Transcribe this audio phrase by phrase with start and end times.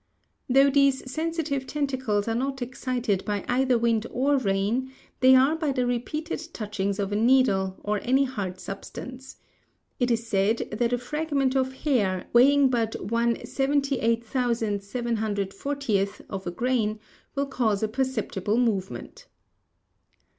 [0.49, 5.71] Though these sensitive tentacles are not excited by either wind or rain they are by
[5.71, 9.37] the repeated touchings of a needle, or any hard substance.
[9.99, 16.99] It is said that a fragment of hair weighing but 1 78,740 of a grain
[17.35, 19.27] will cause a perceptible movement.